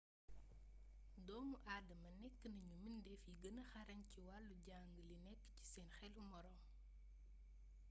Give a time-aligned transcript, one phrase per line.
[1.27, 5.89] doomu aadama nekk nañu mbindeef yi gëna xarañ ci wàllu jàng li nekk ci seen
[5.97, 6.57] xelu moroom